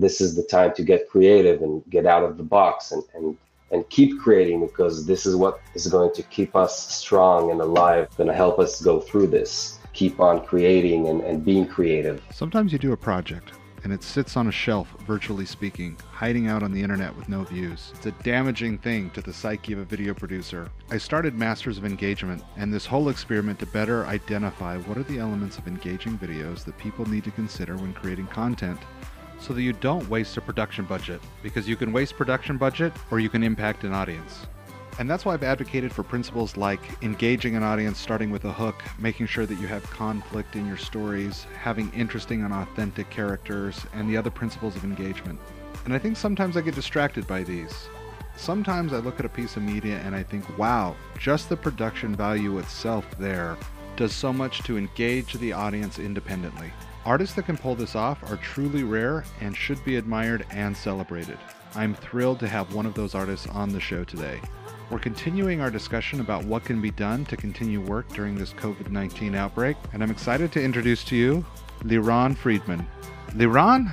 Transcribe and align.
this 0.00 0.20
is 0.20 0.34
the 0.34 0.42
time 0.42 0.74
to 0.74 0.82
get 0.82 1.08
creative 1.08 1.62
and 1.62 1.82
get 1.90 2.06
out 2.06 2.24
of 2.24 2.36
the 2.36 2.42
box 2.42 2.92
and, 2.92 3.02
and 3.14 3.36
and 3.70 3.88
keep 3.90 4.18
creating 4.18 4.64
because 4.64 5.06
this 5.06 5.26
is 5.26 5.36
what 5.36 5.60
is 5.74 5.86
going 5.88 6.12
to 6.14 6.22
keep 6.24 6.56
us 6.56 6.88
strong 6.94 7.50
and 7.50 7.60
alive, 7.60 8.08
going 8.16 8.28
to 8.28 8.34
help 8.34 8.58
us 8.58 8.80
go 8.80 9.00
through 9.00 9.26
this. 9.26 9.78
Keep 9.92 10.20
on 10.20 10.44
creating 10.46 11.08
and, 11.08 11.20
and 11.22 11.44
being 11.44 11.66
creative. 11.66 12.22
Sometimes 12.32 12.72
you 12.72 12.78
do 12.78 12.92
a 12.92 12.96
project 12.96 13.52
and 13.84 13.92
it 13.92 14.02
sits 14.02 14.36
on 14.36 14.48
a 14.48 14.52
shelf, 14.52 14.88
virtually 15.06 15.44
speaking, 15.44 15.96
hiding 16.10 16.48
out 16.48 16.62
on 16.62 16.72
the 16.72 16.82
internet 16.82 17.14
with 17.16 17.28
no 17.28 17.44
views. 17.44 17.92
It's 17.94 18.06
a 18.06 18.12
damaging 18.22 18.78
thing 18.78 19.10
to 19.10 19.20
the 19.20 19.32
psyche 19.32 19.72
of 19.72 19.78
a 19.78 19.84
video 19.84 20.14
producer. 20.14 20.68
I 20.90 20.98
started 20.98 21.38
Masters 21.38 21.78
of 21.78 21.84
Engagement 21.84 22.42
and 22.56 22.72
this 22.72 22.86
whole 22.86 23.08
experiment 23.08 23.58
to 23.60 23.66
better 23.66 24.04
identify 24.06 24.78
what 24.78 24.98
are 24.98 25.04
the 25.04 25.18
elements 25.18 25.58
of 25.58 25.68
engaging 25.68 26.18
videos 26.18 26.64
that 26.64 26.78
people 26.78 27.08
need 27.08 27.24
to 27.24 27.30
consider 27.30 27.76
when 27.76 27.92
creating 27.92 28.26
content 28.28 28.80
so 29.40 29.52
that 29.54 29.62
you 29.62 29.72
don't 29.72 30.08
waste 30.08 30.36
a 30.36 30.40
production 30.40 30.84
budget 30.84 31.20
because 31.42 31.68
you 31.68 31.76
can 31.76 31.92
waste 31.92 32.16
production 32.16 32.56
budget 32.56 32.92
or 33.10 33.20
you 33.20 33.28
can 33.28 33.42
impact 33.42 33.84
an 33.84 33.92
audience. 33.92 34.46
And 34.98 35.08
that's 35.08 35.24
why 35.24 35.34
I've 35.34 35.44
advocated 35.44 35.92
for 35.92 36.02
principles 36.02 36.56
like 36.56 36.80
engaging 37.02 37.54
an 37.54 37.62
audience 37.62 37.98
starting 37.98 38.30
with 38.30 38.44
a 38.46 38.52
hook, 38.52 38.82
making 38.98 39.26
sure 39.26 39.46
that 39.46 39.60
you 39.60 39.68
have 39.68 39.88
conflict 39.90 40.56
in 40.56 40.66
your 40.66 40.76
stories, 40.76 41.46
having 41.56 41.92
interesting 41.92 42.42
and 42.42 42.52
authentic 42.52 43.08
characters, 43.08 43.86
and 43.92 44.10
the 44.10 44.16
other 44.16 44.30
principles 44.30 44.74
of 44.74 44.82
engagement. 44.82 45.38
And 45.84 45.94
I 45.94 45.98
think 45.98 46.16
sometimes 46.16 46.56
I 46.56 46.62
get 46.62 46.74
distracted 46.74 47.28
by 47.28 47.44
these. 47.44 47.88
Sometimes 48.36 48.92
I 48.92 48.98
look 48.98 49.20
at 49.20 49.26
a 49.26 49.28
piece 49.28 49.56
of 49.56 49.62
media 49.62 49.98
and 50.04 50.16
I 50.16 50.24
think, 50.24 50.58
wow, 50.58 50.96
just 51.16 51.48
the 51.48 51.56
production 51.56 52.16
value 52.16 52.58
itself 52.58 53.06
there 53.18 53.56
does 53.96 54.12
so 54.12 54.32
much 54.32 54.62
to 54.64 54.76
engage 54.76 55.34
the 55.34 55.52
audience 55.52 55.98
independently. 55.98 56.72
Artists 57.08 57.34
that 57.36 57.46
can 57.46 57.56
pull 57.56 57.74
this 57.74 57.96
off 57.96 58.22
are 58.30 58.36
truly 58.36 58.82
rare 58.82 59.24
and 59.40 59.56
should 59.56 59.82
be 59.82 59.96
admired 59.96 60.44
and 60.50 60.76
celebrated. 60.76 61.38
I'm 61.74 61.94
thrilled 61.94 62.38
to 62.40 62.48
have 62.48 62.74
one 62.74 62.84
of 62.84 62.92
those 62.92 63.14
artists 63.14 63.46
on 63.46 63.70
the 63.70 63.80
show 63.80 64.04
today. 64.04 64.42
We're 64.90 64.98
continuing 64.98 65.62
our 65.62 65.70
discussion 65.70 66.20
about 66.20 66.44
what 66.44 66.66
can 66.66 66.82
be 66.82 66.90
done 66.90 67.24
to 67.24 67.36
continue 67.38 67.80
work 67.80 68.06
during 68.10 68.34
this 68.34 68.52
COVID 68.52 68.90
19 68.90 69.34
outbreak, 69.34 69.78
and 69.94 70.02
I'm 70.02 70.10
excited 70.10 70.52
to 70.52 70.62
introduce 70.62 71.02
to 71.04 71.16
you 71.16 71.46
Liran 71.80 72.36
Friedman. 72.36 72.86
Liran? 73.30 73.90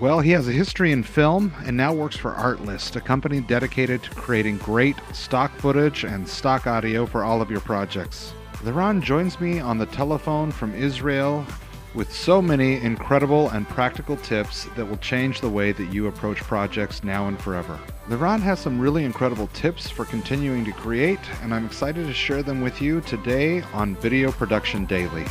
Well, 0.00 0.18
he 0.18 0.32
has 0.32 0.48
a 0.48 0.52
history 0.52 0.90
in 0.90 1.04
film 1.04 1.54
and 1.64 1.76
now 1.76 1.94
works 1.94 2.16
for 2.16 2.32
Artlist, 2.32 2.96
a 2.96 3.00
company 3.00 3.42
dedicated 3.42 4.02
to 4.02 4.10
creating 4.10 4.58
great 4.58 4.96
stock 5.12 5.56
footage 5.58 6.02
and 6.02 6.28
stock 6.28 6.66
audio 6.66 7.06
for 7.06 7.22
all 7.22 7.42
of 7.42 7.48
your 7.48 7.60
projects. 7.60 8.34
Liran 8.64 9.02
joins 9.02 9.40
me 9.40 9.60
on 9.60 9.78
the 9.78 9.86
telephone 9.86 10.50
from 10.50 10.74
Israel 10.74 11.46
with 11.94 12.14
so 12.14 12.40
many 12.40 12.80
incredible 12.80 13.48
and 13.50 13.68
practical 13.68 14.16
tips 14.18 14.64
that 14.76 14.86
will 14.86 14.96
change 14.98 15.40
the 15.40 15.48
way 15.48 15.72
that 15.72 15.92
you 15.92 16.06
approach 16.06 16.38
projects 16.38 17.02
now 17.02 17.28
and 17.28 17.40
forever. 17.40 17.78
Liran 18.08 18.40
has 18.40 18.60
some 18.60 18.80
really 18.80 19.04
incredible 19.04 19.48
tips 19.48 19.88
for 19.90 20.04
continuing 20.04 20.64
to 20.64 20.72
create, 20.72 21.20
and 21.42 21.52
I'm 21.52 21.66
excited 21.66 22.06
to 22.06 22.12
share 22.12 22.42
them 22.42 22.60
with 22.60 22.80
you 22.80 23.00
today 23.02 23.62
on 23.72 23.96
Video 23.96 24.30
Production 24.30 24.84
Daily. 24.86 25.24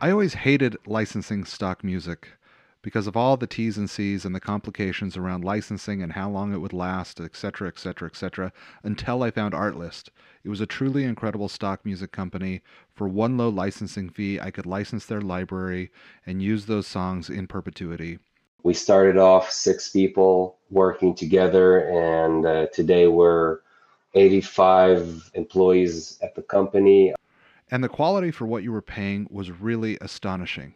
I 0.00 0.12
always 0.12 0.34
hated 0.34 0.76
licensing 0.86 1.44
stock 1.44 1.82
music 1.82 2.37
because 2.88 3.06
of 3.06 3.18
all 3.18 3.36
the 3.36 3.46
T's 3.46 3.76
and 3.76 3.90
C's 3.90 4.24
and 4.24 4.34
the 4.34 4.40
complications 4.40 5.14
around 5.14 5.44
licensing 5.44 6.02
and 6.02 6.14
how 6.14 6.30
long 6.30 6.54
it 6.54 6.56
would 6.56 6.72
last, 6.72 7.20
etc., 7.20 7.68
etc., 7.68 8.08
etc., 8.08 8.50
until 8.82 9.22
I 9.22 9.30
found 9.30 9.52
Artlist. 9.52 10.08
It 10.42 10.48
was 10.48 10.62
a 10.62 10.66
truly 10.66 11.04
incredible 11.04 11.50
stock 11.50 11.84
music 11.84 12.12
company. 12.12 12.62
For 12.94 13.06
one 13.06 13.36
low 13.36 13.50
licensing 13.50 14.08
fee, 14.08 14.40
I 14.40 14.50
could 14.50 14.64
license 14.64 15.04
their 15.04 15.20
library 15.20 15.90
and 16.24 16.42
use 16.42 16.64
those 16.64 16.86
songs 16.86 17.28
in 17.28 17.46
perpetuity. 17.46 18.20
We 18.62 18.72
started 18.72 19.18
off 19.18 19.50
six 19.50 19.90
people 19.90 20.56
working 20.70 21.14
together, 21.14 21.80
and 21.90 22.46
uh, 22.46 22.66
today 22.72 23.06
we're 23.06 23.58
85 24.14 25.30
employees 25.34 26.18
at 26.22 26.34
the 26.34 26.42
company. 26.42 27.12
And 27.70 27.84
the 27.84 27.90
quality 27.90 28.30
for 28.30 28.46
what 28.46 28.62
you 28.62 28.72
were 28.72 28.80
paying 28.80 29.28
was 29.30 29.50
really 29.50 29.98
astonishing. 30.00 30.72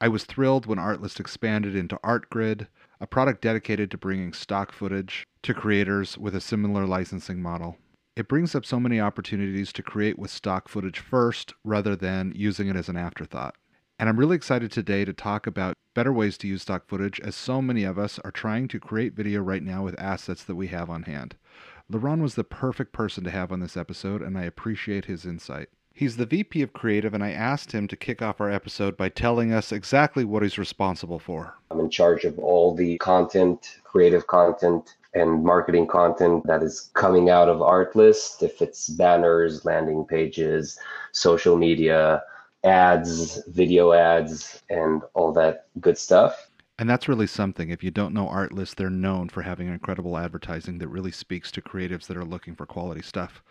I 0.00 0.08
was 0.08 0.24
thrilled 0.24 0.66
when 0.66 0.78
Artlist 0.78 1.20
expanded 1.20 1.76
into 1.76 1.98
ArtGrid, 2.04 2.66
a 3.00 3.06
product 3.06 3.40
dedicated 3.40 3.90
to 3.90 3.98
bringing 3.98 4.32
stock 4.32 4.72
footage 4.72 5.24
to 5.42 5.54
creators 5.54 6.18
with 6.18 6.34
a 6.34 6.40
similar 6.40 6.86
licensing 6.86 7.40
model. 7.40 7.76
It 8.16 8.28
brings 8.28 8.54
up 8.54 8.64
so 8.64 8.78
many 8.78 9.00
opportunities 9.00 9.72
to 9.72 9.82
create 9.82 10.18
with 10.18 10.30
stock 10.30 10.68
footage 10.68 10.98
first 10.98 11.54
rather 11.64 11.96
than 11.96 12.32
using 12.34 12.68
it 12.68 12.76
as 12.76 12.88
an 12.88 12.96
afterthought. 12.96 13.56
And 13.98 14.08
I'm 14.08 14.18
really 14.18 14.36
excited 14.36 14.72
today 14.72 15.04
to 15.04 15.12
talk 15.12 15.46
about 15.46 15.74
better 15.94 16.12
ways 16.12 16.36
to 16.38 16.48
use 16.48 16.62
stock 16.62 16.86
footage 16.88 17.20
as 17.20 17.36
so 17.36 17.62
many 17.62 17.84
of 17.84 17.98
us 17.98 18.18
are 18.24 18.30
trying 18.30 18.68
to 18.68 18.80
create 18.80 19.14
video 19.14 19.40
right 19.42 19.62
now 19.62 19.84
with 19.84 19.98
assets 20.00 20.44
that 20.44 20.56
we 20.56 20.66
have 20.68 20.90
on 20.90 21.04
hand. 21.04 21.36
Liran 21.90 22.20
was 22.20 22.34
the 22.34 22.44
perfect 22.44 22.92
person 22.92 23.22
to 23.24 23.30
have 23.30 23.52
on 23.52 23.60
this 23.60 23.76
episode, 23.76 24.22
and 24.22 24.36
I 24.36 24.42
appreciate 24.42 25.04
his 25.04 25.24
insight. 25.24 25.68
He's 25.96 26.16
the 26.16 26.26
VP 26.26 26.60
of 26.60 26.72
Creative, 26.72 27.14
and 27.14 27.22
I 27.22 27.30
asked 27.30 27.70
him 27.70 27.86
to 27.86 27.96
kick 27.96 28.20
off 28.20 28.40
our 28.40 28.50
episode 28.50 28.96
by 28.96 29.08
telling 29.08 29.52
us 29.52 29.70
exactly 29.70 30.24
what 30.24 30.42
he's 30.42 30.58
responsible 30.58 31.20
for. 31.20 31.54
I'm 31.70 31.78
in 31.78 31.88
charge 31.88 32.24
of 32.24 32.36
all 32.40 32.74
the 32.74 32.98
content, 32.98 33.78
creative 33.84 34.26
content, 34.26 34.96
and 35.14 35.44
marketing 35.44 35.86
content 35.86 36.48
that 36.48 36.64
is 36.64 36.90
coming 36.94 37.30
out 37.30 37.48
of 37.48 37.58
Artlist. 37.58 38.42
If 38.42 38.60
it's 38.60 38.88
banners, 38.88 39.64
landing 39.64 40.04
pages, 40.04 40.80
social 41.12 41.56
media, 41.56 42.24
ads, 42.64 43.44
video 43.46 43.92
ads, 43.92 44.64
and 44.68 45.02
all 45.14 45.32
that 45.34 45.66
good 45.80 45.96
stuff. 45.96 46.50
And 46.76 46.90
that's 46.90 47.06
really 47.06 47.28
something. 47.28 47.70
If 47.70 47.84
you 47.84 47.92
don't 47.92 48.14
know 48.14 48.26
Artlist, 48.26 48.74
they're 48.74 48.90
known 48.90 49.28
for 49.28 49.42
having 49.42 49.68
incredible 49.68 50.18
advertising 50.18 50.78
that 50.78 50.88
really 50.88 51.12
speaks 51.12 51.52
to 51.52 51.62
creatives 51.62 52.08
that 52.08 52.16
are 52.16 52.24
looking 52.24 52.56
for 52.56 52.66
quality 52.66 53.02
stuff. 53.02 53.44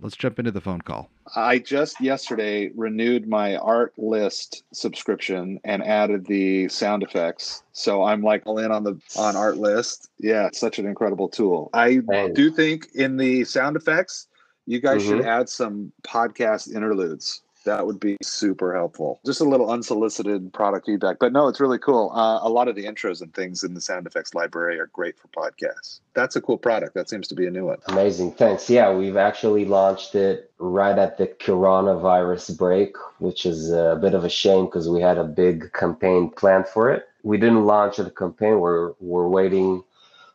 Let's 0.00 0.16
jump 0.16 0.38
into 0.38 0.52
the 0.52 0.60
phone 0.60 0.80
call. 0.80 1.10
I 1.34 1.58
just 1.58 2.00
yesterday 2.00 2.70
renewed 2.76 3.28
my 3.28 3.54
Artlist 3.56 4.62
subscription 4.72 5.60
and 5.64 5.82
added 5.82 6.26
the 6.26 6.68
sound 6.68 7.02
effects. 7.02 7.64
So 7.72 8.04
I'm 8.04 8.22
like 8.22 8.46
all 8.46 8.58
in 8.58 8.70
on 8.70 8.84
the 8.84 9.00
on 9.16 9.34
Artlist. 9.34 10.08
Yeah, 10.18 10.46
it's 10.46 10.60
such 10.60 10.78
an 10.78 10.86
incredible 10.86 11.28
tool. 11.28 11.70
I 11.72 11.98
Thanks. 12.00 12.36
do 12.36 12.50
think 12.52 12.88
in 12.94 13.16
the 13.16 13.44
sound 13.44 13.76
effects, 13.76 14.28
you 14.66 14.80
guys 14.80 15.02
mm-hmm. 15.02 15.18
should 15.18 15.26
add 15.26 15.48
some 15.48 15.92
podcast 16.04 16.72
interludes 16.72 17.42
that 17.64 17.86
would 17.86 18.00
be 18.00 18.16
super 18.22 18.74
helpful. 18.74 19.20
Just 19.24 19.40
a 19.40 19.44
little 19.44 19.70
unsolicited 19.70 20.52
product 20.52 20.86
feedback. 20.86 21.18
But 21.18 21.32
no, 21.32 21.48
it's 21.48 21.60
really 21.60 21.78
cool. 21.78 22.10
Uh, 22.14 22.40
a 22.42 22.48
lot 22.48 22.68
of 22.68 22.76
the 22.76 22.84
intros 22.84 23.20
and 23.20 23.32
things 23.34 23.62
in 23.62 23.74
the 23.74 23.80
sound 23.80 24.06
effects 24.06 24.34
library 24.34 24.78
are 24.78 24.86
great 24.86 25.16
for 25.18 25.28
podcasts. 25.28 26.00
That's 26.14 26.36
a 26.36 26.40
cool 26.40 26.58
product. 26.58 26.94
That 26.94 27.08
seems 27.08 27.28
to 27.28 27.34
be 27.34 27.46
a 27.46 27.50
new 27.50 27.66
one. 27.66 27.78
Amazing. 27.88 28.32
Thanks. 28.32 28.68
Yeah, 28.70 28.92
we've 28.92 29.16
actually 29.16 29.64
launched 29.64 30.14
it 30.14 30.50
right 30.58 30.98
at 30.98 31.18
the 31.18 31.26
coronavirus 31.26 32.56
break, 32.56 32.96
which 33.18 33.46
is 33.46 33.70
a 33.70 33.98
bit 34.00 34.14
of 34.14 34.24
a 34.24 34.30
shame 34.30 34.66
because 34.66 34.88
we 34.88 35.00
had 35.00 35.18
a 35.18 35.24
big 35.24 35.72
campaign 35.72 36.30
planned 36.30 36.68
for 36.68 36.90
it. 36.90 37.06
We 37.22 37.38
didn't 37.38 37.64
launch 37.64 37.96
the 37.96 38.10
campaign. 38.10 38.60
We're, 38.60 38.92
we're 39.00 39.28
waiting 39.28 39.82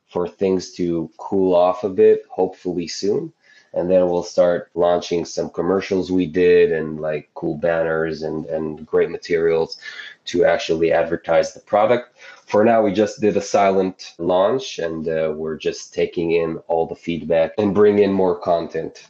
for 0.08 0.28
things 0.28 0.74
to 0.74 1.10
cool 1.18 1.56
off 1.56 1.84
a 1.84 1.90
bit, 1.90 2.24
hopefully 2.30 2.88
soon 2.88 3.34
and 3.74 3.90
then 3.90 4.08
we'll 4.08 4.24
start 4.24 4.70
launching 4.76 5.26
some 5.26 5.50
commercials 5.50 6.12
we 6.12 6.26
did 6.26 6.72
and 6.72 7.00
like 7.00 7.30
cool 7.34 7.58
banners 7.58 8.24
and 8.24 8.46
and 8.46 8.86
great 8.86 9.10
materials 9.10 9.78
to 10.26 10.46
actually 10.46 10.92
advertise 10.92 11.54
the 11.54 11.60
product 11.60 12.18
for 12.46 12.64
now 12.64 12.82
we 12.82 12.94
just 12.94 13.20
did 13.20 13.36
a 13.38 13.42
silent 13.42 14.14
launch 14.18 14.80
and 14.80 15.08
uh, 15.08 15.34
we're 15.36 15.58
just 15.58 15.94
taking 15.94 16.32
in 16.32 16.58
all 16.68 16.86
the 16.86 16.96
feedback 16.96 17.52
and 17.58 17.76
bring 17.76 18.00
in 18.00 18.12
more 18.12 18.40
content 18.40 19.10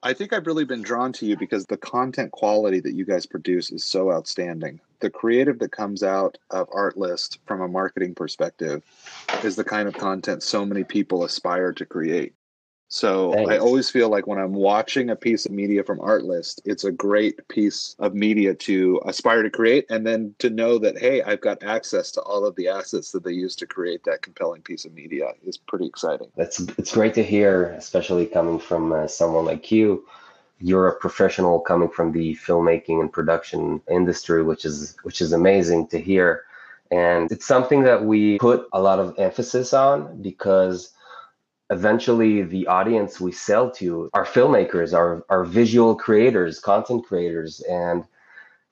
I 0.00 0.12
think 0.12 0.32
I've 0.32 0.46
really 0.46 0.64
been 0.64 0.82
drawn 0.82 1.12
to 1.14 1.26
you 1.26 1.36
because 1.36 1.66
the 1.66 1.76
content 1.76 2.30
quality 2.30 2.78
that 2.78 2.94
you 2.94 3.04
guys 3.04 3.26
produce 3.26 3.72
is 3.72 3.82
so 3.82 4.12
outstanding. 4.12 4.80
The 5.00 5.10
creative 5.10 5.58
that 5.58 5.72
comes 5.72 6.04
out 6.04 6.38
of 6.50 6.70
Artlist 6.70 7.38
from 7.46 7.62
a 7.62 7.68
marketing 7.68 8.14
perspective 8.14 8.84
is 9.42 9.56
the 9.56 9.64
kind 9.64 9.88
of 9.88 9.94
content 9.94 10.44
so 10.44 10.64
many 10.64 10.84
people 10.84 11.24
aspire 11.24 11.72
to 11.72 11.84
create. 11.84 12.34
So 12.88 13.34
Thanks. 13.34 13.50
I 13.50 13.58
always 13.58 13.90
feel 13.90 14.08
like 14.08 14.26
when 14.26 14.38
I'm 14.38 14.54
watching 14.54 15.10
a 15.10 15.16
piece 15.16 15.44
of 15.44 15.52
media 15.52 15.84
from 15.84 15.98
Artlist, 15.98 16.62
it's 16.64 16.84
a 16.84 16.90
great 16.90 17.46
piece 17.48 17.94
of 17.98 18.14
media 18.14 18.54
to 18.54 19.00
aspire 19.04 19.42
to 19.42 19.50
create 19.50 19.84
and 19.90 20.06
then 20.06 20.34
to 20.38 20.48
know 20.48 20.78
that 20.78 20.96
hey, 20.96 21.20
I've 21.22 21.42
got 21.42 21.62
access 21.62 22.10
to 22.12 22.22
all 22.22 22.46
of 22.46 22.56
the 22.56 22.68
assets 22.68 23.12
that 23.12 23.24
they 23.24 23.32
use 23.32 23.54
to 23.56 23.66
create 23.66 24.04
that 24.04 24.22
compelling 24.22 24.62
piece 24.62 24.86
of 24.86 24.94
media 24.94 25.32
is 25.44 25.58
pretty 25.58 25.86
exciting. 25.86 26.28
That's 26.36 26.60
it's 26.60 26.94
great 26.94 27.12
to 27.14 27.22
hear, 27.22 27.64
especially 27.72 28.24
coming 28.24 28.58
from 28.58 28.92
uh, 28.92 29.06
someone 29.06 29.44
like 29.44 29.70
you. 29.70 30.06
You're 30.58 30.88
a 30.88 30.96
professional 30.96 31.60
coming 31.60 31.90
from 31.90 32.12
the 32.12 32.36
filmmaking 32.36 33.00
and 33.00 33.12
production 33.12 33.82
industry, 33.90 34.42
which 34.42 34.64
is 34.64 34.96
which 35.02 35.20
is 35.20 35.34
amazing 35.34 35.88
to 35.88 36.00
hear. 36.00 36.44
And 36.90 37.30
it's 37.30 37.46
something 37.46 37.82
that 37.82 38.06
we 38.06 38.38
put 38.38 38.66
a 38.72 38.80
lot 38.80 38.98
of 38.98 39.14
emphasis 39.18 39.74
on 39.74 40.22
because 40.22 40.94
eventually 41.70 42.42
the 42.42 42.66
audience 42.66 43.20
we 43.20 43.32
sell 43.32 43.70
to 43.72 44.08
are 44.14 44.24
filmmakers, 44.24 44.96
are, 44.96 45.24
are 45.28 45.44
visual 45.44 45.94
creators, 45.94 46.58
content 46.58 47.06
creators. 47.06 47.60
And, 47.68 48.04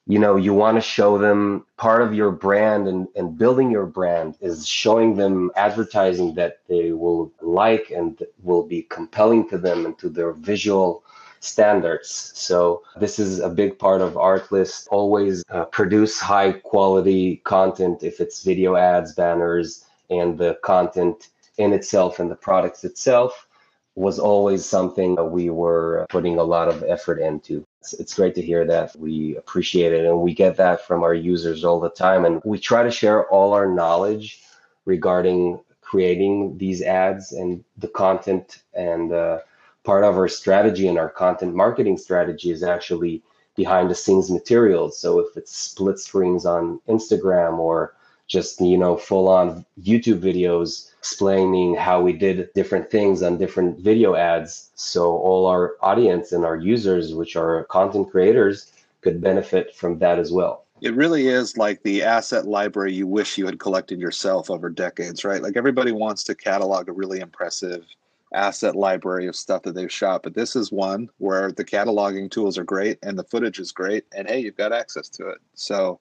you 0.07 0.19
know, 0.19 0.37
you 0.37 0.55
want 0.55 0.77
to 0.77 0.81
show 0.81 1.19
them 1.19 1.67
part 1.77 2.01
of 2.03 2.15
your 2.15 2.31
brand 2.31 2.89
and, 2.89 3.09
and 3.17 3.37
building 3.37 3.71
your 3.71 3.87
brand 3.87 4.37
is 4.41 4.67
showing 4.67 5.17
them 5.17 5.51
advertising 5.57 6.35
that 6.35 6.61
they 6.69 6.93
will 6.93 7.33
like 7.41 7.91
and 7.91 8.23
will 8.43 8.63
be 8.63 8.83
compelling 8.83 9.49
to 9.51 9.59
them 9.59 9.85
and 9.85 9.99
to 9.99 10.09
their 10.09 10.33
visual 10.33 11.03
standards. 11.41 12.33
So 12.35 12.83
this 12.99 13.19
is 13.19 13.41
a 13.41 13.49
big 13.49 13.79
part 13.79 14.01
of 14.01 14.15
Artlist. 14.15 14.89
Always 14.91 15.45
uh, 15.51 15.67
produce 15.67 16.19
high 16.19 16.53
quality 16.53 17.37
content 17.45 18.03
if 18.03 18.21
it's 18.21 18.43
video 18.43 18.77
ads, 18.77 19.15
banners, 19.15 19.85
and 20.09 20.39
the 20.39 20.59
content 20.63 21.29
in 21.59 21.73
itself 21.73 22.19
and 22.19 22.31
the 22.31 22.37
products 22.37 22.85
itself 22.85 23.47
was 23.95 24.19
always 24.19 24.65
something 24.65 25.15
that 25.15 25.25
we 25.25 25.49
were 25.49 26.07
putting 26.11 26.39
a 26.39 26.45
lot 26.45 26.69
of 26.69 26.85
effort 26.85 27.19
into. 27.19 27.65
It's, 27.99 28.15
great 28.15 28.35
to 28.35 28.43
hear 28.43 28.65
that. 28.67 28.95
We 28.97 29.37
appreciate 29.37 29.93
it 29.93 30.05
and 30.05 30.21
we 30.21 30.35
get 30.35 30.57
that 30.59 30.87
from 30.87 31.03
our 31.03 31.15
users 31.15 31.65
all 31.65 31.81
the 31.81 31.89
time. 31.89 32.27
And 32.27 32.43
we 32.45 32.59
try 32.59 32.83
to 32.83 32.91
share 32.91 33.27
all 33.29 33.55
our 33.55 33.67
knowledge 33.67 34.43
regarding 34.85 35.61
creating 35.81 36.59
these 36.59 36.83
ads 36.83 37.33
and 37.33 37.65
the 37.79 37.89
content 37.89 38.65
and 38.75 39.13
uh, 39.13 39.39
part 39.85 40.05
of 40.05 40.17
our 40.17 40.29
strategy 40.29 40.89
and 40.89 40.99
our 40.99 41.09
content 41.09 41.55
marketing 41.55 41.97
strategy 41.97 42.51
is 42.51 42.63
actually 42.63 43.23
behind 43.55 43.89
the 43.89 43.95
scenes 43.95 44.31
materials. 44.31 44.99
So 44.99 45.21
if 45.21 45.37
it's 45.37 45.57
split 45.57 45.99
screens 45.99 46.45
on 46.45 46.81
Instagram 46.89 47.59
or 47.59 47.96
just 48.27 48.61
you 48.61 48.79
know 48.79 48.97
full 48.97 49.29
on 49.29 49.65
YouTube 49.81 50.21
videos 50.21 50.91
explaining 50.99 51.77
how 51.77 52.01
we 52.01 52.13
did 52.13 52.53
different 52.55 52.91
things 52.91 53.23
on 53.23 53.39
different 53.39 53.79
video 53.79 54.15
ads 54.15 54.71
so 54.75 55.17
all 55.19 55.47
our 55.47 55.77
audience 55.81 56.33
and 56.33 56.45
our 56.45 56.57
users 56.57 57.15
which 57.15 57.37
are 57.37 57.65
content 57.65 58.11
creators 58.11 58.73
could 59.07 59.21
benefit 59.21 59.75
from 59.75 59.99
that 60.01 60.19
as 60.19 60.33
well. 60.33 60.65
It 60.83 60.95
really 60.95 61.29
is 61.29 61.57
like 61.57 61.83
the 61.83 62.03
asset 62.03 62.47
library 62.47 62.93
you 62.93 63.07
wish 63.07 63.39
you 63.39 63.47
had 63.47 63.61
collected 63.61 64.01
yourself 64.01 64.51
over 64.51 64.69
decades, 64.69 65.25
right? 65.25 65.41
Like 65.41 65.57
everybody 65.57 65.93
wants 65.93 66.25
to 66.25 66.35
catalog 66.35 66.89
a 66.89 66.93
really 66.93 67.21
impressive 67.21 67.87
asset 68.35 68.75
library 68.75 69.27
of 69.27 69.37
stuff 69.37 69.63
that 69.63 69.75
they've 69.75 69.93
shot. 69.93 70.23
But 70.23 70.35
this 70.35 70.57
is 70.57 70.73
one 70.73 71.09
where 71.19 71.53
the 71.53 71.65
cataloging 71.65 72.31
tools 72.31 72.59
are 72.59 72.65
great 72.65 72.99
and 73.03 73.19
the 73.19 73.25
footage 73.25 73.59
is 73.59 73.73
great. 73.73 74.05
And 74.15 74.29
hey, 74.29 74.41
you've 74.41 74.57
got 74.57 74.73
access 74.73 75.09
to 75.11 75.29
it. 75.29 75.39
So 75.55 76.01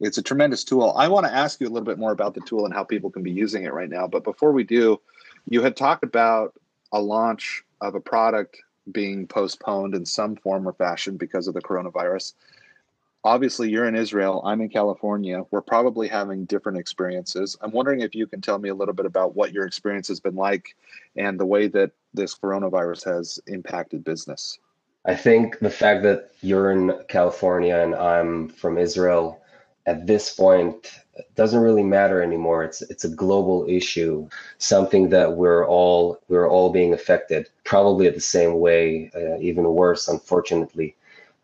it's 0.00 0.18
a 0.18 0.22
tremendous 0.22 0.64
tool. 0.64 0.92
I 0.96 1.08
want 1.08 1.26
to 1.26 1.34
ask 1.34 1.60
you 1.60 1.66
a 1.66 1.70
little 1.70 1.86
bit 1.86 1.98
more 1.98 2.12
about 2.12 2.34
the 2.34 2.40
tool 2.42 2.64
and 2.64 2.74
how 2.74 2.84
people 2.84 3.10
can 3.10 3.22
be 3.22 3.30
using 3.30 3.64
it 3.64 3.72
right 3.72 3.90
now. 3.90 4.06
But 4.06 4.24
before 4.24 4.52
we 4.52 4.64
do, 4.64 5.00
you 5.48 5.62
had 5.62 5.76
talked 5.76 6.04
about 6.04 6.54
a 6.92 7.00
launch 7.00 7.64
of 7.80 7.94
a 7.94 8.00
product 8.00 8.58
being 8.90 9.26
postponed 9.26 9.94
in 9.94 10.06
some 10.06 10.36
form 10.36 10.66
or 10.66 10.72
fashion 10.72 11.16
because 11.16 11.46
of 11.46 11.54
the 11.54 11.60
coronavirus 11.60 12.32
obviously 13.24 13.70
you're 13.70 13.86
in 13.86 13.96
Israel, 13.96 14.42
I'm 14.44 14.60
in 14.60 14.68
California. 14.68 15.44
We're 15.50 15.60
probably 15.60 16.08
having 16.08 16.44
different 16.44 16.78
experiences. 16.78 17.56
I'm 17.60 17.72
wondering 17.72 18.00
if 18.00 18.14
you 18.14 18.26
can 18.26 18.40
tell 18.40 18.58
me 18.58 18.68
a 18.68 18.74
little 18.74 18.94
bit 18.94 19.06
about 19.06 19.34
what 19.34 19.52
your 19.52 19.66
experience 19.66 20.08
has 20.08 20.20
been 20.20 20.36
like 20.36 20.76
and 21.16 21.38
the 21.38 21.46
way 21.46 21.68
that 21.68 21.90
this 22.14 22.34
coronavirus 22.34 23.04
has 23.04 23.38
impacted 23.46 24.04
business. 24.04 24.58
I 25.04 25.14
think 25.14 25.58
the 25.60 25.70
fact 25.70 26.02
that 26.04 26.30
you're 26.42 26.70
in 26.70 26.98
California 27.08 27.76
and 27.76 27.94
I'm 27.94 28.48
from 28.48 28.78
Israel 28.78 29.40
at 29.90 30.06
this 30.06 30.34
point 30.34 30.76
doesn't 31.34 31.66
really 31.68 31.82
matter 31.82 32.22
anymore. 32.22 32.60
It's 32.68 32.80
it's 32.92 33.04
a 33.04 33.16
global 33.24 33.58
issue, 33.68 34.28
something 34.58 35.08
that 35.14 35.28
we're 35.40 35.66
all 35.66 36.18
we're 36.28 36.50
all 36.54 36.70
being 36.70 36.92
affected, 36.94 37.48
probably 37.64 38.06
at 38.06 38.14
the 38.14 38.28
same 38.36 38.52
way, 38.66 39.10
uh, 39.14 39.38
even 39.48 39.64
worse, 39.82 40.08
unfortunately 40.08 40.94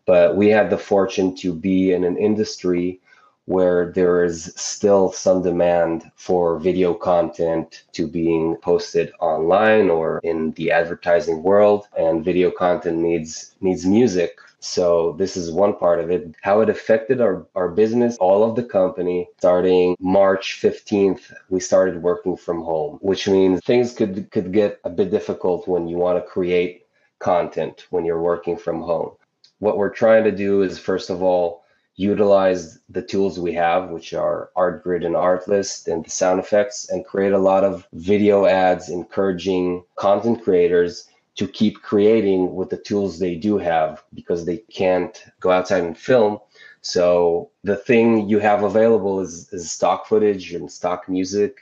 but 0.05 0.35
we 0.35 0.49
have 0.49 0.69
the 0.69 0.77
fortune 0.77 1.35
to 1.35 1.53
be 1.53 1.91
in 1.91 2.03
an 2.03 2.17
industry 2.17 2.99
where 3.45 3.91
there 3.91 4.23
is 4.23 4.53
still 4.55 5.11
some 5.11 5.43
demand 5.43 6.11
for 6.15 6.57
video 6.59 6.93
content 6.95 7.83
to 7.91 8.07
being 8.07 8.55
posted 8.57 9.11
online 9.19 9.89
or 9.89 10.19
in 10.23 10.51
the 10.53 10.71
advertising 10.71 11.43
world 11.43 11.87
and 11.97 12.25
video 12.25 12.49
content 12.49 12.97
needs 12.97 13.55
needs 13.61 13.85
music 13.85 14.39
so 14.65 15.13
this 15.19 15.37
is 15.37 15.51
one 15.51 15.77
part 15.77 15.99
of 15.99 16.09
it. 16.09 16.35
How 16.41 16.61
it 16.61 16.69
affected 16.69 17.21
our, 17.21 17.45
our 17.55 17.69
business 17.69 18.17
all 18.17 18.43
of 18.43 18.55
the 18.55 18.63
company. 18.63 19.27
Starting 19.37 19.95
march 19.99 20.59
15th 20.61 21.33
we 21.49 21.59
started 21.59 22.01
working 22.01 22.35
from 22.35 22.61
home 22.61 22.97
which 23.01 23.27
means 23.27 23.61
things 23.63 23.93
could 23.93 24.29
could 24.31 24.51
get 24.51 24.79
a 24.83 24.89
bit 24.89 25.11
difficult 25.11 25.67
when 25.67 25.87
you 25.87 25.97
want 25.97 26.17
to 26.17 26.29
create 26.29 26.85
content 27.19 27.85
when 27.91 28.05
you're 28.05 28.21
working 28.21 28.57
from 28.57 28.81
home. 28.81 29.11
What 29.59 29.77
we're 29.77 30.01
trying 30.03 30.23
to 30.25 30.31
do 30.31 30.63
is 30.63 30.79
first 30.79 31.09
of 31.09 31.21
all 31.21 31.63
utilize 31.95 32.79
the 32.89 33.01
tools 33.01 33.39
we 33.39 33.53
have 33.53 33.89
which 33.89 34.13
are 34.13 34.49
artgrid 34.57 35.05
and 35.05 35.15
artlist 35.15 35.87
and 35.87 36.03
the 36.03 36.09
sound 36.09 36.39
effects 36.39 36.89
and 36.89 37.05
create 37.05 37.31
a 37.31 37.37
lot 37.51 37.63
of 37.63 37.87
video 37.93 38.45
ads 38.45 38.89
encouraging 38.89 39.83
content 39.95 40.43
creators 40.43 41.07
to 41.35 41.47
keep 41.47 41.81
creating 41.81 42.55
with 42.55 42.69
the 42.69 42.77
tools 42.77 43.19
they 43.19 43.35
do 43.35 43.57
have 43.57 44.03
because 44.13 44.45
they 44.45 44.57
can't 44.57 45.23
go 45.39 45.51
outside 45.51 45.83
and 45.83 45.97
film 45.97 46.39
so 46.81 47.49
the 47.63 47.75
thing 47.75 48.29
you 48.29 48.39
have 48.39 48.63
available 48.63 49.19
is, 49.19 49.51
is 49.51 49.71
stock 49.71 50.05
footage 50.05 50.53
and 50.53 50.71
stock 50.71 51.09
music 51.09 51.57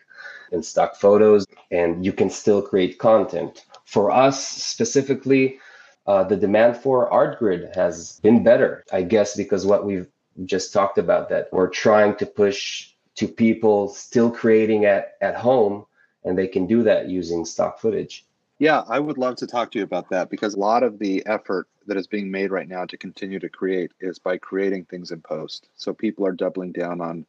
and 0.51 0.63
stock 0.63 0.95
photos 0.95 1.45
and 1.71 2.05
you 2.05 2.13
can 2.13 2.29
still 2.29 2.61
create 2.61 2.99
content 2.99 3.65
for 3.85 4.11
us 4.11 4.47
specifically 4.47 5.57
uh, 6.05 6.23
the 6.23 6.35
demand 6.35 6.77
for 6.77 7.09
ArtGrid 7.09 7.75
has 7.75 8.19
been 8.21 8.43
better, 8.43 8.83
I 8.91 9.03
guess, 9.03 9.35
because 9.35 9.65
what 9.65 9.85
we've 9.85 10.07
just 10.45 10.73
talked 10.73 10.97
about 10.97 11.29
that 11.29 11.47
we're 11.51 11.69
trying 11.69 12.15
to 12.15 12.25
push 12.25 12.91
to 13.15 13.27
people 13.27 13.87
still 13.89 14.29
creating 14.29 14.85
at, 14.85 15.13
at 15.21 15.35
home, 15.35 15.85
and 16.23 16.37
they 16.37 16.47
can 16.47 16.67
do 16.67 16.83
that 16.83 17.09
using 17.09 17.45
stock 17.45 17.79
footage. 17.79 18.25
Yeah, 18.63 18.85
I 18.87 18.97
would 18.97 19.17
love 19.17 19.35
to 19.35 19.45
talk 19.45 19.71
to 19.71 19.79
you 19.79 19.83
about 19.83 20.09
that 20.11 20.29
because 20.29 20.53
a 20.53 20.59
lot 20.59 20.83
of 20.83 20.97
the 20.97 21.21
effort 21.25 21.67
that 21.85 21.97
is 21.97 22.07
being 22.07 22.31
made 22.31 22.49
right 22.49 22.69
now 22.69 22.85
to 22.85 22.95
continue 22.95 23.37
to 23.39 23.49
create 23.49 23.91
is 23.99 24.19
by 24.19 24.37
creating 24.37 24.85
things 24.85 25.11
in 25.11 25.19
post. 25.19 25.67
So 25.75 25.93
people 25.93 26.25
are 26.25 26.31
doubling 26.31 26.71
down 26.71 27.01
on 27.01 27.25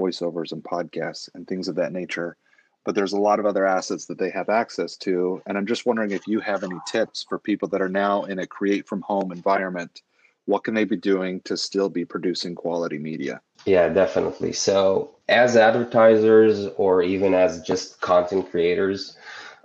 voiceovers 0.00 0.52
and 0.52 0.62
podcasts 0.62 1.28
and 1.34 1.48
things 1.48 1.66
of 1.66 1.74
that 1.74 1.90
nature 1.90 2.36
but 2.84 2.94
there's 2.94 3.12
a 3.12 3.20
lot 3.20 3.38
of 3.38 3.44
other 3.44 3.66
assets 3.66 4.06
that 4.06 4.16
they 4.16 4.30
have 4.30 4.48
access 4.48 4.96
to. 4.96 5.42
And 5.46 5.58
I'm 5.58 5.66
just 5.66 5.84
wondering 5.84 6.12
if 6.12 6.26
you 6.26 6.40
have 6.40 6.64
any 6.64 6.78
tips 6.86 7.22
for 7.28 7.38
people 7.38 7.68
that 7.68 7.82
are 7.82 7.88
now 7.88 8.24
in 8.24 8.38
a 8.38 8.46
create 8.46 8.88
from 8.88 9.02
home 9.02 9.30
environment. 9.30 10.00
What 10.46 10.64
can 10.64 10.72
they 10.72 10.84
be 10.84 10.96
doing 10.96 11.42
to 11.42 11.58
still 11.58 11.90
be 11.90 12.06
producing 12.06 12.54
quality 12.54 12.96
media? 12.96 13.42
Yeah, 13.66 13.90
definitely. 13.90 14.54
So, 14.54 15.10
as 15.28 15.54
advertisers 15.54 16.68
or 16.78 17.02
even 17.02 17.34
as 17.34 17.60
just 17.60 18.00
content 18.00 18.50
creators 18.50 19.18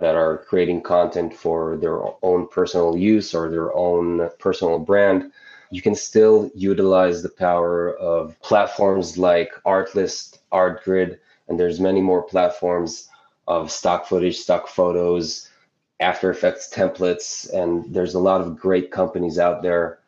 that 0.04 0.16
are 0.16 0.44
creating 0.50 0.82
content 0.82 1.32
for 1.32 1.78
their 1.78 1.98
own 2.22 2.46
personal 2.48 2.94
use 2.94 3.34
or 3.34 3.48
their 3.48 3.74
own 3.74 4.28
personal 4.38 4.78
brand, 4.78 5.32
you 5.70 5.80
can 5.80 5.94
still 5.94 6.50
utilize 6.54 7.22
the 7.22 7.30
power 7.30 7.96
of 7.96 8.38
platforms 8.42 9.16
like 9.16 9.50
Artlist, 9.64 10.40
Artgrid, 10.52 11.18
and 11.48 11.58
there's 11.58 11.80
many 11.80 12.02
more 12.02 12.22
platforms 12.22 13.08
of 13.48 13.70
stock 13.70 14.04
footage, 14.04 14.36
stock 14.36 14.68
photos, 14.68 15.48
After 16.00 16.28
Effects 16.28 16.68
templates, 16.70 17.50
and 17.54 17.70
there's 17.94 18.14
a 18.14 18.26
lot 18.30 18.42
of 18.42 18.58
great 18.58 18.90
companies 18.90 19.38
out 19.38 19.62
there 19.62 20.00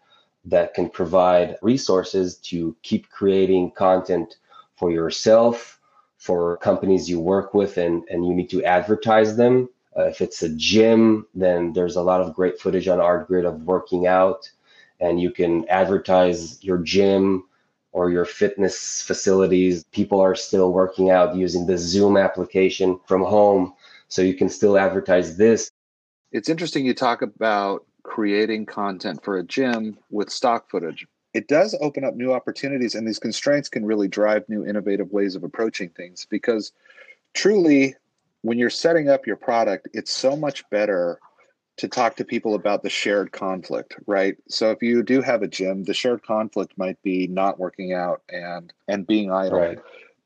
that 0.45 0.75
can 0.75 0.91
provide 0.91 1.57
resources 1.62 2.37
to 2.50 2.76
keep 2.83 3.09
creating 3.09 3.71
content 3.71 4.37
for 4.76 4.91
yourself, 4.93 5.81
for 6.19 6.59
companies 6.59 7.09
you 7.09 7.19
work 7.19 7.55
with, 7.55 7.79
and, 7.79 8.05
and 8.11 8.26
you 8.26 8.35
need 8.35 8.50
to 8.50 8.62
advertise 8.62 9.38
them. 9.38 9.71
Uh, 9.97 10.05
if 10.05 10.21
it's 10.21 10.43
a 10.43 10.49
gym, 10.50 11.26
then 11.35 11.73
there's 11.73 11.97
a 11.97 12.03
lot 12.03 12.21
of 12.21 12.35
great 12.35 12.61
footage 12.61 12.87
on 12.88 12.99
ArtGrid 12.99 13.47
of 13.47 13.62
working 13.62 14.07
out, 14.07 14.50
and 15.00 15.21
you 15.21 15.31
can 15.31 15.67
advertise 15.69 16.62
your 16.62 16.79
gym 16.79 17.45
or 17.93 18.11
your 18.11 18.26
fitness 18.26 19.00
facilities. 19.00 19.85
People 19.85 20.21
are 20.21 20.35
still 20.35 20.73
working 20.73 21.11
out 21.11 21.35
using 21.35 21.67
the 21.67 21.79
Zoom 21.79 22.19
application 22.19 23.00
from 23.07 23.25
home. 23.25 23.73
So 24.09 24.21
you 24.21 24.35
can 24.35 24.50
still 24.50 24.76
advertise 24.79 25.37
this. 25.38 25.71
It's 26.31 26.50
interesting 26.50 26.85
you 26.85 26.93
talk 26.93 27.23
about 27.23 27.87
creating 28.03 28.67
content 28.67 29.25
for 29.25 29.38
a 29.38 29.43
gym 29.43 29.99
with 30.11 30.31
stock 30.31 30.71
footage. 30.71 31.07
It 31.33 31.49
does 31.49 31.76
open 31.81 32.05
up 32.05 32.15
new 32.15 32.33
opportunities, 32.33 32.95
and 32.95 33.07
these 33.07 33.19
constraints 33.19 33.69
can 33.69 33.85
really 33.85 34.09
drive 34.09 34.49
new 34.49 34.65
innovative 34.65 35.11
ways 35.12 35.35
of 35.35 35.43
approaching 35.43 35.88
things 35.88 36.26
because 36.29 36.73
truly, 37.35 37.95
when 38.47 38.59
you're 38.59 38.71
setting 38.71 39.09
up 39.09 39.26
your 39.26 39.35
product, 39.35 39.88
it's 39.93 40.12
so 40.12 40.37
much 40.37 40.69
better 40.71 41.19
to 41.79 41.88
talk 41.88 42.15
to 42.17 42.25
people 42.25 42.55
about 42.55 42.85
the 42.85 42.88
shared 42.88 43.33
conflict, 43.33 43.97
right? 44.07 44.37
So 44.49 44.71
if 44.71 44.81
you 44.83 45.03
do 45.03 45.21
have 45.21 45.43
a 45.43 45.49
gym, 45.49 45.83
the 45.83 45.93
shared 45.93 46.23
conflict 46.23 46.73
might 46.79 47.03
be 47.03 47.26
not 47.26 47.59
working 47.59 47.93
out 47.93 48.23
and 48.31 48.73
and 48.87 49.05
being 49.05 49.33
idle. 49.33 49.59
Right. 49.59 49.79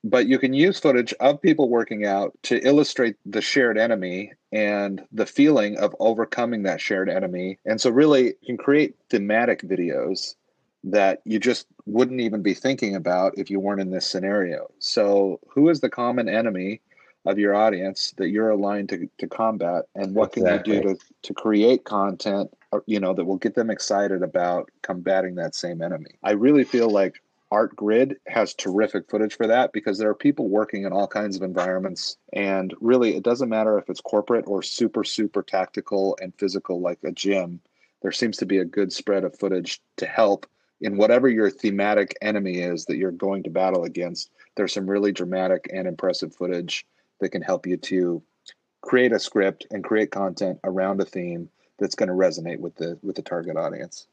but 0.04 0.26
you 0.26 0.38
can 0.38 0.52
use 0.52 0.78
footage 0.78 1.14
of 1.20 1.40
people 1.40 1.70
working 1.70 2.04
out 2.04 2.32
to 2.42 2.58
illustrate 2.66 3.16
the 3.24 3.40
shared 3.40 3.78
enemy 3.78 4.32
and 4.52 5.02
the 5.12 5.26
feeling 5.26 5.78
of 5.78 5.96
overcoming 5.98 6.62
that 6.64 6.80
shared 6.80 7.08
enemy. 7.08 7.58
And 7.64 7.80
so, 7.80 7.88
really, 7.88 8.24
you 8.24 8.46
can 8.46 8.58
create 8.58 8.96
thematic 9.08 9.62
videos 9.62 10.34
that 10.84 11.20
you 11.24 11.38
just 11.38 11.66
wouldn't 11.86 12.20
even 12.20 12.42
be 12.42 12.54
thinking 12.54 12.94
about 12.96 13.36
if 13.38 13.50
you 13.50 13.60
weren't 13.60 13.80
in 13.80 13.90
this 13.90 14.06
scenario. 14.06 14.70
So, 14.78 15.40
who 15.48 15.70
is 15.70 15.80
the 15.80 15.90
common 15.90 16.28
enemy 16.28 16.82
of 17.26 17.38
your 17.38 17.54
audience 17.54 18.14
that 18.16 18.30
you're 18.30 18.50
aligned 18.50 18.88
to, 18.90 19.08
to 19.18 19.26
combat? 19.26 19.84
And 19.94 20.14
what 20.14 20.36
exactly. 20.36 20.74
can 20.74 20.82
you 20.82 20.88
do 20.88 20.94
to, 20.94 21.04
to 21.22 21.34
create 21.34 21.84
content, 21.84 22.50
uh, 22.72 22.80
you 22.86 23.00
know, 23.00 23.14
that 23.14 23.24
will 23.24 23.36
get 23.36 23.54
them 23.54 23.70
excited 23.70 24.22
about 24.22 24.70
combating 24.82 25.34
that 25.36 25.54
same 25.54 25.82
enemy? 25.82 26.10
I 26.22 26.32
really 26.32 26.64
feel 26.64 26.90
like 26.90 27.22
Art 27.50 27.74
Grid 27.74 28.16
has 28.28 28.54
terrific 28.54 29.10
footage 29.10 29.36
for 29.36 29.46
that 29.46 29.72
because 29.72 29.98
there 29.98 30.08
are 30.08 30.14
people 30.14 30.48
working 30.48 30.84
in 30.84 30.92
all 30.92 31.08
kinds 31.08 31.36
of 31.36 31.42
environments. 31.42 32.16
And 32.32 32.72
really, 32.80 33.16
it 33.16 33.24
doesn't 33.24 33.48
matter 33.48 33.76
if 33.78 33.90
it's 33.90 34.00
corporate 34.00 34.44
or 34.46 34.62
super, 34.62 35.04
super 35.04 35.42
tactical 35.42 36.16
and 36.22 36.34
physical 36.36 36.80
like 36.80 36.98
a 37.04 37.12
gym. 37.12 37.60
There 38.02 38.12
seems 38.12 38.36
to 38.38 38.46
be 38.46 38.58
a 38.58 38.64
good 38.64 38.92
spread 38.92 39.24
of 39.24 39.38
footage 39.38 39.80
to 39.96 40.06
help 40.06 40.46
in 40.80 40.96
whatever 40.96 41.28
your 41.28 41.50
thematic 41.50 42.16
enemy 42.22 42.58
is 42.58 42.86
that 42.86 42.96
you're 42.96 43.10
going 43.10 43.42
to 43.42 43.50
battle 43.50 43.84
against, 43.84 44.30
there's 44.56 44.72
some 44.72 44.88
really 44.88 45.12
dramatic 45.12 45.68
and 45.72 45.86
impressive 45.86 46.34
footage 46.34 46.86
that 47.20 47.30
can 47.30 47.42
help 47.42 47.66
you 47.66 47.76
to 47.76 48.22
create 48.82 49.12
a 49.12 49.18
script 49.18 49.66
and 49.70 49.84
create 49.84 50.10
content 50.10 50.58
around 50.64 51.00
a 51.00 51.04
theme 51.04 51.48
that's 51.78 51.94
going 51.94 52.08
to 52.08 52.14
resonate 52.14 52.58
with 52.58 52.76
the 52.76 52.98
with 53.02 53.16
the 53.16 53.22
target 53.22 53.56
audience. 53.56 54.06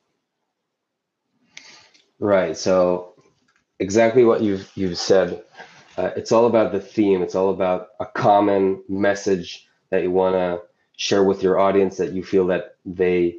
Right. 2.20 2.58
So 2.58 3.14
exactly 3.80 4.24
what 4.26 4.42
you've 4.42 4.72
you've 4.76 4.98
said. 4.98 5.44
Uh, 5.98 6.12
it's 6.16 6.32
all 6.32 6.46
about 6.46 6.72
the 6.72 6.80
theme. 6.80 7.24
It's 7.24 7.36
all 7.36 7.50
about 7.50 7.90
a 8.00 8.06
common 8.06 8.84
message 8.88 9.68
that 9.90 10.04
you 10.04 10.12
want 10.12 10.36
to 10.36 10.62
share 10.96 11.24
with 11.24 11.42
your 11.42 11.60
audience 11.60 11.98
that 11.98 12.12
you 12.12 12.24
feel 12.24 12.48
that 12.48 12.76
they 12.86 13.38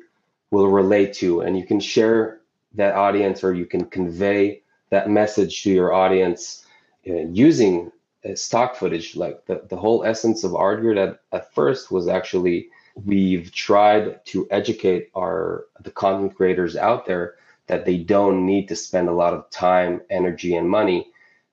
will 0.50 0.68
relate 0.68 1.12
to, 1.12 1.40
and 1.40 1.56
you 1.58 1.64
can 1.64 1.78
share 1.78 2.40
that 2.74 2.94
audience 2.94 3.44
or 3.44 3.54
you 3.54 3.66
can 3.66 3.84
convey 3.84 4.62
that 4.90 5.10
message 5.10 5.62
to 5.62 5.70
your 5.70 5.92
audience 5.92 6.64
uh, 7.08 7.12
using 7.14 7.92
Uh, 8.24 8.34
stock 8.34 8.74
footage 8.74 9.16
like 9.16 9.44
the, 9.46 9.62
the 9.68 9.76
whole 9.76 10.04
essence 10.04 10.44
of 10.44 10.54
art 10.54 10.80
grid 10.80 10.98
at, 10.98 11.20
at 11.32 11.52
first 11.54 11.90
was 11.90 12.08
actually 12.08 12.68
we've 13.04 13.52
tried 13.52 14.24
to 14.26 14.46
educate 14.50 15.08
our 15.16 15.66
the 15.80 15.90
content 15.90 16.34
creators 16.36 16.76
out 16.76 17.06
there 17.06 17.36
that 17.68 17.84
they 17.84 17.96
don't 17.98 18.44
need 18.44 18.66
to 18.68 18.74
spend 18.74 19.08
a 19.08 19.12
lot 19.12 19.34
of 19.34 19.48
time 19.50 20.00
energy 20.10 20.56
and 20.56 20.68
money 20.68 21.06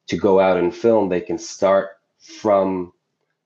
to 0.08 0.18
go 0.18 0.40
out 0.40 0.58
and 0.58 0.76
film 0.76 1.10
they 1.10 1.22
can 1.22 1.38
start 1.38 1.90
from 2.18 2.92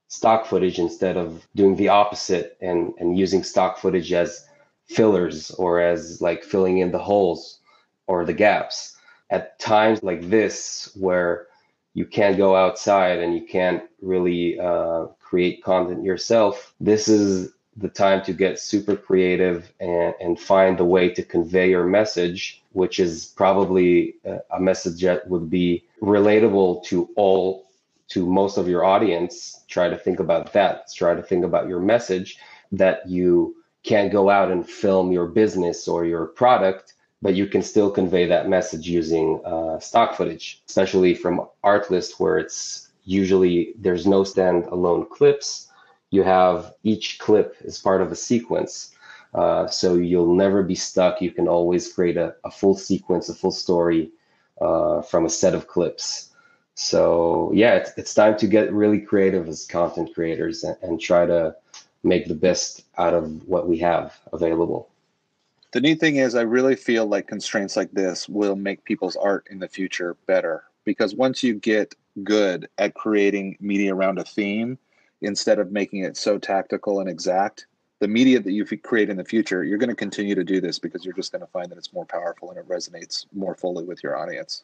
stock 0.07 0.45
footage 0.45 0.79
instead 0.79 1.17
of 1.17 1.45
doing 1.55 1.75
the 1.75 1.89
opposite 1.89 2.57
and 2.61 2.93
and 2.99 3.17
using 3.19 3.43
stock 3.43 3.77
footage 3.77 4.13
as 4.13 4.47
fillers 4.87 5.51
or 5.51 5.79
as 5.79 6.21
like 6.21 6.43
filling 6.43 6.79
in 6.79 6.91
the 6.91 6.99
holes 6.99 7.59
or 8.07 8.25
the 8.25 8.33
gaps. 8.33 8.97
At 9.29 9.59
times 9.59 10.01
like 10.01 10.29
this, 10.29 10.91
where 10.99 11.47
you 11.93 12.05
can't 12.05 12.37
go 12.37 12.55
outside 12.55 13.19
and 13.19 13.33
you 13.35 13.45
can't 13.45 13.83
really 14.01 14.59
uh, 14.59 15.05
create 15.19 15.63
content 15.63 16.03
yourself, 16.03 16.73
this 16.79 17.07
is 17.07 17.53
the 17.77 17.89
time 17.89 18.23
to 18.23 18.33
get 18.33 18.59
super 18.59 18.95
creative 18.95 19.71
and, 19.79 20.13
and 20.19 20.39
find 20.39 20.77
the 20.77 20.85
way 20.85 21.09
to 21.09 21.23
convey 21.23 21.69
your 21.69 21.85
message, 21.85 22.61
which 22.73 22.99
is 22.99 23.33
probably 23.35 24.15
a 24.25 24.59
message 24.59 25.01
that 25.01 25.27
would 25.29 25.49
be 25.49 25.85
relatable 26.01 26.83
to 26.83 27.09
all, 27.15 27.69
to 28.09 28.25
most 28.25 28.57
of 28.57 28.67
your 28.67 28.83
audience. 28.83 29.63
Try 29.67 29.89
to 29.89 29.97
think 29.97 30.19
about 30.19 30.51
that. 30.53 30.91
Try 30.93 31.15
to 31.15 31.23
think 31.23 31.45
about 31.45 31.69
your 31.69 31.79
message 31.79 32.37
that 32.71 33.07
you 33.07 33.55
can't 33.83 34.11
go 34.11 34.29
out 34.29 34.51
and 34.51 34.69
film 34.69 35.11
your 35.11 35.27
business 35.27 35.87
or 35.87 36.05
your 36.05 36.25
product 36.27 36.93
but 37.21 37.35
you 37.35 37.45
can 37.45 37.61
still 37.61 37.91
convey 37.91 38.25
that 38.25 38.49
message 38.49 38.87
using 38.87 39.41
uh, 39.45 39.79
stock 39.79 40.15
footage, 40.15 40.63
especially 40.67 41.13
from 41.13 41.47
Artlist, 41.63 42.19
where 42.19 42.37
it's 42.37 42.89
usually 43.03 43.73
there's 43.77 44.07
no 44.07 44.21
standalone 44.21 45.09
clips. 45.09 45.67
You 46.11 46.23
have 46.23 46.73
each 46.83 47.19
clip 47.19 47.55
is 47.61 47.77
part 47.77 48.01
of 48.01 48.11
a 48.11 48.15
sequence. 48.15 48.95
Uh, 49.33 49.67
so 49.67 49.95
you'll 49.95 50.35
never 50.35 50.63
be 50.63 50.75
stuck. 50.75 51.21
You 51.21 51.31
can 51.31 51.47
always 51.47 51.91
create 51.91 52.17
a, 52.17 52.35
a 52.43 52.51
full 52.51 52.75
sequence, 52.75 53.29
a 53.29 53.35
full 53.35 53.51
story 53.51 54.11
uh, 54.59 55.01
from 55.01 55.25
a 55.25 55.29
set 55.29 55.53
of 55.53 55.67
clips. 55.67 56.29
So 56.75 57.51
yeah, 57.53 57.75
it's, 57.75 57.91
it's 57.97 58.13
time 58.13 58.37
to 58.37 58.47
get 58.47 58.71
really 58.73 59.01
creative 59.01 59.47
as 59.47 59.65
content 59.65 60.15
creators 60.15 60.63
and, 60.63 60.77
and 60.81 60.99
try 60.99 61.25
to 61.25 61.55
make 62.03 62.27
the 62.27 62.35
best 62.35 62.85
out 62.97 63.13
of 63.13 63.47
what 63.47 63.67
we 63.67 63.77
have 63.79 64.17
available. 64.31 64.88
The 65.71 65.81
neat 65.81 65.99
thing 65.99 66.15
is, 66.15 66.33
I 66.33 66.41
really 66.41 66.75
feel 66.75 67.05
like 67.05 67.27
constraints 67.27 67.77
like 67.77 67.91
this 67.91 68.27
will 68.27 68.55
make 68.55 68.85
people's 68.85 69.15
art 69.15 69.47
in 69.51 69.59
the 69.59 69.67
future 69.67 70.17
better 70.25 70.63
because 70.83 71.13
once 71.13 71.43
you 71.43 71.53
get 71.53 71.93
good 72.23 72.67
at 72.79 72.95
creating 72.95 73.55
media 73.59 73.93
around 73.93 74.17
a 74.17 74.23
theme, 74.23 74.79
instead 75.21 75.59
of 75.59 75.71
making 75.71 76.03
it 76.03 76.17
so 76.17 76.39
tactical 76.39 76.99
and 76.99 77.09
exact, 77.09 77.67
the 77.99 78.07
media 78.07 78.39
that 78.39 78.51
you 78.51 78.65
create 78.65 79.09
in 79.09 79.17
the 79.17 79.25
future, 79.25 79.63
you're 79.63 79.77
going 79.77 79.89
to 79.89 79.95
continue 79.95 80.33
to 80.33 80.43
do 80.43 80.59
this 80.59 80.79
because 80.79 81.05
you're 81.05 81.13
just 81.13 81.31
going 81.31 81.41
to 81.41 81.51
find 81.51 81.69
that 81.69 81.77
it's 81.77 81.93
more 81.93 82.05
powerful 82.05 82.49
and 82.49 82.57
it 82.57 82.67
resonates 82.67 83.25
more 83.33 83.53
fully 83.53 83.83
with 83.83 84.01
your 84.01 84.17
audience. 84.17 84.63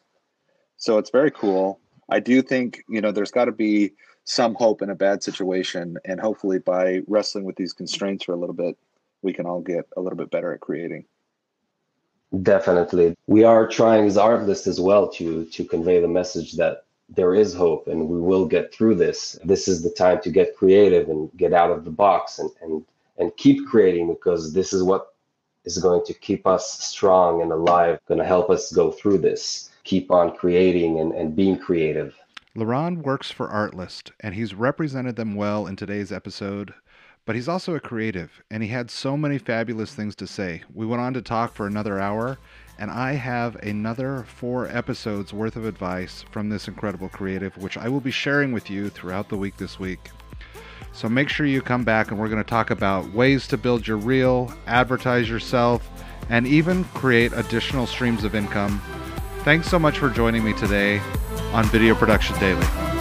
So 0.78 0.98
it's 0.98 1.10
very 1.10 1.30
cool. 1.30 1.78
I 2.08 2.20
do 2.20 2.42
think, 2.42 2.82
you 2.88 3.00
know, 3.00 3.12
there's 3.12 3.30
got 3.30 3.44
to 3.44 3.52
be 3.52 3.92
some 4.24 4.54
hope 4.54 4.82
in 4.82 4.90
a 4.90 4.94
bad 4.94 5.22
situation. 5.22 5.98
And 6.04 6.18
hopefully, 6.18 6.58
by 6.58 7.02
wrestling 7.06 7.44
with 7.44 7.56
these 7.56 7.72
constraints 7.72 8.24
for 8.24 8.32
a 8.32 8.36
little 8.36 8.54
bit, 8.54 8.76
we 9.26 9.32
can 9.32 9.44
all 9.44 9.60
get 9.60 9.84
a 9.96 10.00
little 10.00 10.16
bit 10.16 10.30
better 10.30 10.54
at 10.54 10.60
creating. 10.60 11.04
Definitely. 12.42 13.16
We 13.26 13.42
are 13.42 13.66
trying 13.66 14.06
as 14.06 14.16
Artlist 14.16 14.68
as 14.68 14.80
well 14.80 15.08
to 15.16 15.44
to 15.46 15.64
convey 15.64 16.00
the 16.00 16.16
message 16.20 16.52
that 16.52 16.84
there 17.08 17.34
is 17.34 17.52
hope 17.52 17.88
and 17.88 18.08
we 18.08 18.20
will 18.20 18.46
get 18.46 18.72
through 18.72 18.94
this. 18.94 19.38
This 19.44 19.66
is 19.66 19.82
the 19.82 19.90
time 19.90 20.20
to 20.22 20.30
get 20.30 20.56
creative 20.56 21.08
and 21.08 21.28
get 21.36 21.52
out 21.52 21.72
of 21.72 21.84
the 21.84 21.90
box 21.90 22.38
and 22.38 22.50
and, 22.62 22.84
and 23.18 23.36
keep 23.36 23.66
creating 23.66 24.06
because 24.08 24.52
this 24.52 24.72
is 24.72 24.82
what 24.82 25.02
is 25.64 25.78
going 25.78 26.04
to 26.06 26.14
keep 26.14 26.46
us 26.46 26.64
strong 26.94 27.42
and 27.42 27.50
alive, 27.50 27.98
going 28.06 28.20
to 28.20 28.32
help 28.34 28.48
us 28.48 28.72
go 28.72 28.92
through 28.92 29.18
this. 29.18 29.70
Keep 29.82 30.10
on 30.12 30.36
creating 30.36 31.00
and, 31.00 31.12
and 31.12 31.34
being 31.34 31.58
creative. 31.58 32.14
Liran 32.56 33.02
works 33.02 33.30
for 33.30 33.48
Artlist, 33.48 34.12
and 34.20 34.34
he's 34.34 34.54
represented 34.54 35.16
them 35.16 35.34
well 35.34 35.66
in 35.66 35.76
today's 35.76 36.10
episode 36.10 36.72
but 37.26 37.34
he's 37.34 37.48
also 37.48 37.74
a 37.74 37.80
creative, 37.80 38.42
and 38.50 38.62
he 38.62 38.68
had 38.68 38.90
so 38.90 39.16
many 39.16 39.36
fabulous 39.36 39.92
things 39.92 40.14
to 40.14 40.26
say. 40.26 40.62
We 40.72 40.86
went 40.86 41.02
on 41.02 41.12
to 41.14 41.22
talk 41.22 41.54
for 41.54 41.66
another 41.66 41.98
hour, 41.98 42.38
and 42.78 42.88
I 42.90 43.14
have 43.14 43.56
another 43.56 44.24
four 44.28 44.68
episodes 44.68 45.34
worth 45.34 45.56
of 45.56 45.66
advice 45.66 46.24
from 46.30 46.48
this 46.48 46.68
incredible 46.68 47.08
creative, 47.08 47.56
which 47.58 47.76
I 47.76 47.88
will 47.88 48.00
be 48.00 48.12
sharing 48.12 48.52
with 48.52 48.70
you 48.70 48.88
throughout 48.88 49.28
the 49.28 49.36
week 49.36 49.56
this 49.56 49.78
week. 49.78 50.08
So 50.92 51.08
make 51.08 51.28
sure 51.28 51.46
you 51.46 51.60
come 51.62 51.82
back, 51.82 52.10
and 52.10 52.18
we're 52.18 52.28
going 52.28 52.42
to 52.42 52.48
talk 52.48 52.70
about 52.70 53.12
ways 53.12 53.48
to 53.48 53.58
build 53.58 53.86
your 53.88 53.98
reel, 53.98 54.54
advertise 54.66 55.28
yourself, 55.28 55.88
and 56.30 56.46
even 56.46 56.84
create 56.84 57.32
additional 57.34 57.86
streams 57.86 58.22
of 58.22 58.36
income. 58.36 58.80
Thanks 59.40 59.68
so 59.68 59.80
much 59.80 59.98
for 59.98 60.10
joining 60.10 60.44
me 60.44 60.52
today 60.54 61.00
on 61.52 61.64
Video 61.66 61.94
Production 61.94 62.38
Daily. 62.38 62.95